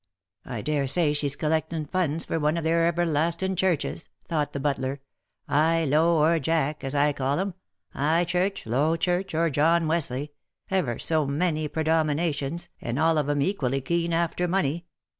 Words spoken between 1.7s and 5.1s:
funds for one of their everlastin^ churches," thought the butler, ^'